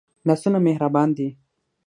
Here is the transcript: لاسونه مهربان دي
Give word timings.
لاسونه 0.27 0.59
مهربان 0.67 1.09
دي 1.17 1.27